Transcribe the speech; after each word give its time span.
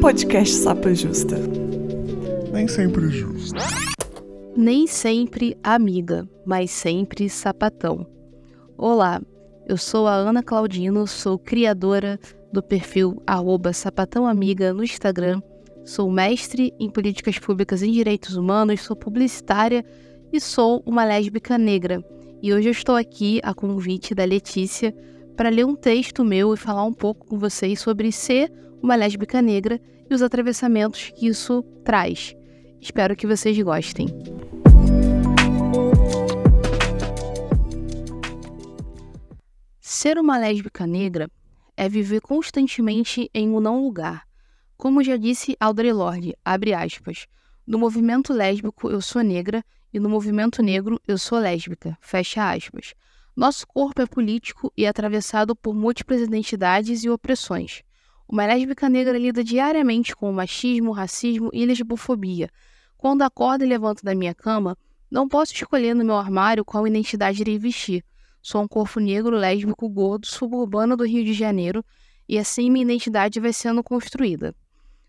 Podcast 0.00 0.54
Sapa 0.54 0.94
Justa. 0.94 1.36
Nem 2.52 2.68
sempre 2.68 3.10
justo. 3.10 3.58
Nem 4.56 4.86
sempre 4.86 5.58
amiga, 5.60 6.26
mas 6.46 6.70
sempre 6.70 7.28
sapatão. 7.28 8.06
Olá, 8.76 9.20
eu 9.66 9.76
sou 9.76 10.06
a 10.06 10.14
Ana 10.14 10.40
Claudino, 10.40 11.04
sou 11.08 11.36
criadora 11.36 12.18
do 12.52 12.62
perfil 12.62 13.20
sapatãoamiga 13.74 14.72
no 14.72 14.84
Instagram, 14.84 15.42
sou 15.84 16.08
mestre 16.08 16.72
em 16.78 16.88
políticas 16.88 17.36
públicas 17.40 17.82
em 17.82 17.90
direitos 17.90 18.36
humanos, 18.36 18.82
sou 18.82 18.94
publicitária 18.94 19.84
e 20.32 20.40
sou 20.40 20.80
uma 20.86 21.04
lésbica 21.04 21.58
negra. 21.58 22.04
E 22.40 22.54
hoje 22.54 22.68
eu 22.68 22.72
estou 22.72 22.94
aqui 22.94 23.40
a 23.42 23.52
convite 23.52 24.14
da 24.14 24.24
Letícia 24.24 24.94
para 25.36 25.48
ler 25.48 25.66
um 25.66 25.74
texto 25.74 26.24
meu 26.24 26.54
e 26.54 26.56
falar 26.56 26.84
um 26.84 26.94
pouco 26.94 27.26
com 27.26 27.36
vocês 27.36 27.80
sobre 27.80 28.12
ser 28.12 28.48
uma 28.82 28.96
lésbica 28.96 29.42
negra 29.42 29.80
e 30.08 30.14
os 30.14 30.22
atravessamentos 30.22 31.10
que 31.16 31.26
isso 31.26 31.62
traz. 31.84 32.34
Espero 32.80 33.16
que 33.16 33.26
vocês 33.26 33.60
gostem. 33.60 34.06
Ser 39.80 40.18
uma 40.18 40.38
lésbica 40.38 40.86
negra 40.86 41.28
é 41.76 41.88
viver 41.88 42.20
constantemente 42.20 43.28
em 43.34 43.50
um 43.50 43.60
não 43.60 43.82
lugar. 43.82 44.26
Como 44.76 45.02
já 45.02 45.16
disse 45.16 45.56
Audre 45.58 45.92
Lorde, 45.92 46.36
abre 46.44 46.72
aspas, 46.72 47.26
no 47.66 47.78
movimento 47.78 48.32
lésbico 48.32 48.90
eu 48.90 49.00
sou 49.00 49.22
negra 49.22 49.64
e 49.92 49.98
no 49.98 50.08
movimento 50.08 50.62
negro 50.62 51.00
eu 51.06 51.18
sou 51.18 51.38
lésbica, 51.38 51.98
fecha 52.00 52.50
aspas. 52.50 52.94
Nosso 53.36 53.66
corpo 53.66 54.02
é 54.02 54.06
político 54.06 54.72
e 54.76 54.84
é 54.84 54.88
atravessado 54.88 55.54
por 55.54 55.74
múltiplas 55.74 56.20
identidades 56.20 57.04
e 57.04 57.10
opressões. 57.10 57.82
Uma 58.30 58.44
lésbica 58.44 58.90
negra 58.90 59.16
lida 59.16 59.42
diariamente 59.42 60.14
com 60.14 60.28
o 60.28 60.34
machismo, 60.34 60.92
racismo 60.92 61.48
e 61.50 61.64
lesbofobia. 61.64 62.50
Quando 62.98 63.22
acordo 63.22 63.64
e 63.64 63.66
levanto 63.66 64.04
da 64.04 64.14
minha 64.14 64.34
cama, 64.34 64.76
não 65.10 65.26
posso 65.26 65.54
escolher 65.54 65.94
no 65.94 66.04
meu 66.04 66.16
armário 66.16 66.62
qual 66.62 66.86
identidade 66.86 67.40
irei 67.40 67.58
vestir. 67.58 68.04
Sou 68.42 68.60
um 68.60 68.68
corpo 68.68 69.00
negro, 69.00 69.34
lésbico, 69.34 69.88
gordo, 69.88 70.26
suburbano 70.26 70.94
do 70.94 71.06
Rio 71.06 71.24
de 71.24 71.32
Janeiro, 71.32 71.82
e 72.28 72.38
assim 72.38 72.70
minha 72.70 72.84
identidade 72.84 73.40
vai 73.40 73.52
sendo 73.54 73.82
construída. 73.82 74.54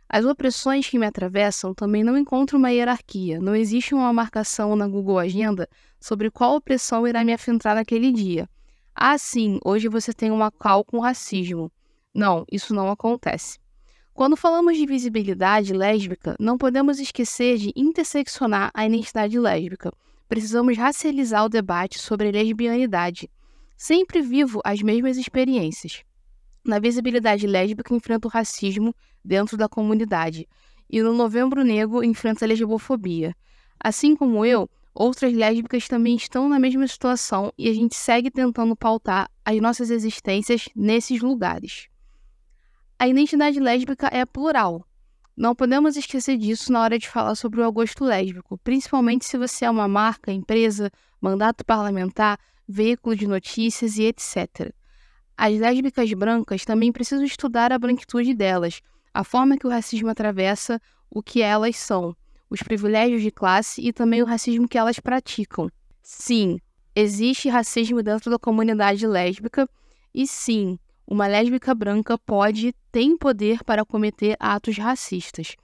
As 0.07 0.23
opressões 0.23 0.87
que 0.87 0.97
me 0.97 1.05
atravessam 1.05 1.73
também 1.73 2.05
não 2.05 2.17
encontram 2.17 2.57
uma 2.57 2.71
hierarquia, 2.71 3.37
não 3.41 3.53
existe 3.53 3.93
uma 3.93 4.13
marcação 4.13 4.77
na 4.77 4.87
Google 4.87 5.19
Agenda 5.19 5.67
sobre 5.99 6.31
qual 6.31 6.55
opressão 6.55 7.05
irá 7.05 7.21
me 7.25 7.33
afetar 7.33 7.75
naquele 7.75 8.13
dia. 8.13 8.49
Ah, 8.95 9.17
sim, 9.17 9.59
hoje 9.65 9.89
você 9.89 10.13
tem 10.13 10.31
uma 10.31 10.49
cal 10.49 10.85
com 10.85 10.99
racismo. 10.99 11.69
Não, 12.13 12.45
isso 12.51 12.73
não 12.73 12.89
acontece. 12.89 13.59
Quando 14.13 14.35
falamos 14.35 14.77
de 14.77 14.85
visibilidade 14.85 15.73
lésbica, 15.73 16.35
não 16.39 16.57
podemos 16.57 16.99
esquecer 16.99 17.57
de 17.57 17.71
interseccionar 17.75 18.71
a 18.73 18.85
identidade 18.85 19.39
lésbica. 19.39 19.91
Precisamos 20.27 20.77
racializar 20.77 21.45
o 21.45 21.49
debate 21.49 21.99
sobre 21.99 22.31
lesbianidade. 22.31 23.29
Sempre 23.77 24.21
vivo 24.21 24.59
as 24.65 24.81
mesmas 24.81 25.17
experiências. 25.17 26.03
Na 26.65 26.79
visibilidade 26.79 27.47
lésbica, 27.47 27.95
enfrento 27.95 28.27
o 28.27 28.31
racismo 28.31 28.93
dentro 29.23 29.55
da 29.55 29.69
comunidade. 29.69 30.47
E 30.89 31.01
no 31.01 31.13
Novembro 31.13 31.63
Negro, 31.63 32.03
enfrento 32.03 32.43
a 32.43 32.47
lesbofobia. 32.47 33.33
Assim 33.79 34.15
como 34.15 34.45
eu, 34.45 34.69
Outras 34.93 35.31
lésbicas 35.31 35.87
também 35.87 36.15
estão 36.15 36.49
na 36.49 36.59
mesma 36.59 36.85
situação 36.85 37.53
e 37.57 37.69
a 37.69 37.73
gente 37.73 37.95
segue 37.95 38.29
tentando 38.29 38.75
pautar 38.75 39.31
as 39.45 39.57
nossas 39.61 39.89
existências 39.89 40.67
nesses 40.75 41.21
lugares. 41.21 41.87
A 43.01 43.07
identidade 43.07 43.61
lésbica 43.61 44.09
é 44.11 44.25
plural. 44.25 44.85
Não 45.35 45.55
podemos 45.55 45.95
esquecer 45.95 46.37
disso 46.37 46.69
na 46.69 46.81
hora 46.81 46.99
de 46.99 47.07
falar 47.07 47.33
sobre 47.33 47.61
o 47.61 47.63
agosto 47.63 48.03
lésbico, 48.03 48.57
principalmente 48.57 49.23
se 49.23 49.37
você 49.37 49.63
é 49.63 49.69
uma 49.69 49.87
marca, 49.87 50.33
empresa, 50.33 50.91
mandato 51.21 51.63
parlamentar, 51.63 52.37
veículo 52.67 53.15
de 53.15 53.25
notícias 53.25 53.97
e 53.97 54.03
etc. 54.03 54.73
As 55.37 55.57
lésbicas 55.57 56.11
brancas 56.11 56.65
também 56.65 56.91
precisam 56.91 57.23
estudar 57.23 57.71
a 57.71 57.79
branquitude 57.79 58.33
delas, 58.33 58.81
a 59.13 59.23
forma 59.23 59.57
que 59.57 59.65
o 59.65 59.69
racismo 59.69 60.09
atravessa 60.09 60.77
o 61.09 61.23
que 61.23 61.41
elas 61.41 61.77
são 61.77 62.13
os 62.49 62.61
privilégios 62.61 63.21
de 63.21 63.31
classe 63.31 63.81
e 63.81 63.93
também 63.93 64.21
o 64.21 64.25
racismo 64.25 64.67
que 64.67 64.77
elas 64.77 64.99
praticam. 64.99 65.71
Sim, 66.03 66.59
existe 66.93 67.47
racismo 67.47 68.03
dentro 68.03 68.29
da 68.29 68.37
comunidade 68.37 69.07
lésbica 69.07 69.69
e 70.13 70.27
sim, 70.27 70.77
uma 71.09 71.25
lésbica 71.25 71.73
branca 71.73 72.17
pode, 72.17 72.75
tem 72.91 73.17
poder 73.17 73.63
para 73.63 73.83
cometer 73.83 74.35
atos 74.39 74.77
racistas. 74.77 75.55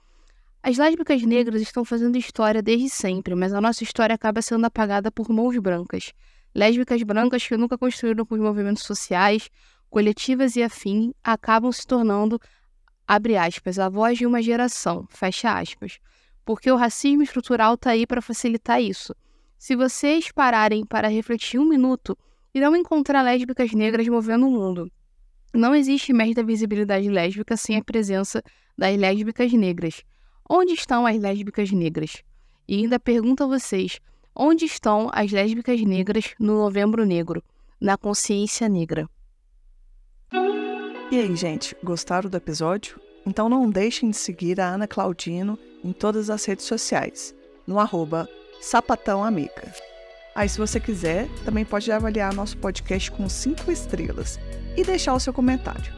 As 0.62 0.78
lésbicas 0.78 1.22
negras 1.22 1.62
estão 1.62 1.84
fazendo 1.84 2.18
história 2.18 2.60
desde 2.60 2.88
sempre, 2.90 3.34
mas 3.34 3.52
a 3.52 3.60
nossa 3.60 3.84
história 3.84 4.14
acaba 4.14 4.42
sendo 4.42 4.64
apagada 4.64 5.12
por 5.12 5.30
mãos 5.30 5.56
brancas. 5.58 6.12
Lésbicas 6.54 7.02
brancas 7.02 7.46
que 7.46 7.56
nunca 7.56 7.78
construíram 7.78 8.26
por 8.26 8.38
movimentos 8.38 8.82
sociais, 8.82 9.48
coletivas 9.88 10.56
e 10.56 10.62
afim, 10.62 11.14
acabam 11.22 11.70
se 11.70 11.86
tornando, 11.86 12.40
abre 13.06 13.36
aspas, 13.36 13.78
a 13.78 13.88
voz 13.88 14.18
de 14.18 14.26
uma 14.26 14.42
geração, 14.42 15.06
fecha 15.10 15.56
aspas 15.56 16.00
porque 16.46 16.70
o 16.70 16.76
racismo 16.76 17.24
estrutural 17.24 17.74
está 17.74 17.90
aí 17.90 18.06
para 18.06 18.22
facilitar 18.22 18.80
isso. 18.80 19.12
Se 19.58 19.74
vocês 19.74 20.30
pararem 20.30 20.86
para 20.86 21.08
refletir 21.08 21.58
um 21.58 21.64
minuto, 21.64 22.16
irão 22.54 22.76
encontrar 22.76 23.20
lésbicas 23.22 23.72
negras 23.72 24.06
movendo 24.06 24.46
o 24.46 24.50
mundo. 24.50 24.90
Não 25.54 25.74
existe 25.74 26.12
mês 26.12 26.34
da 26.34 26.42
visibilidade 26.42 27.08
lésbica 27.08 27.56
sem 27.56 27.76
a 27.76 27.84
presença 27.84 28.42
das 28.76 28.96
lésbicas 28.96 29.52
negras. 29.52 30.02
Onde 30.48 30.72
estão 30.72 31.06
as 31.06 31.18
lésbicas 31.18 31.70
negras? 31.72 32.22
E 32.68 32.76
ainda 32.76 33.00
pergunto 33.00 33.44
a 33.44 33.46
vocês: 33.46 34.00
onde 34.34 34.64
estão 34.64 35.10
as 35.12 35.30
lésbicas 35.30 35.80
negras 35.82 36.34
no 36.38 36.58
Novembro 36.58 37.04
Negro, 37.04 37.42
na 37.80 37.96
consciência 37.96 38.68
negra? 38.68 39.08
E 41.10 41.18
aí, 41.18 41.36
gente, 41.36 41.76
gostaram 41.82 42.28
do 42.28 42.36
episódio? 42.36 43.00
Então 43.24 43.48
não 43.48 43.70
deixem 43.70 44.10
de 44.10 44.16
seguir 44.16 44.60
a 44.60 44.68
Ana 44.68 44.86
Claudino 44.86 45.58
em 45.82 45.92
todas 45.92 46.30
as 46.30 46.44
redes 46.44 46.64
sociais, 46.64 47.34
no 47.66 47.78
arroba. 47.78 48.28
Aí, 50.34 50.48
se 50.48 50.58
você 50.58 50.78
quiser, 50.78 51.28
também 51.44 51.64
pode 51.64 51.90
avaliar 51.90 52.34
nosso 52.34 52.56
podcast 52.58 53.10
com 53.10 53.28
cinco 53.28 53.70
estrelas 53.70 54.38
e 54.76 54.84
deixar 54.84 55.14
o 55.14 55.20
seu 55.20 55.32
comentário. 55.32 55.92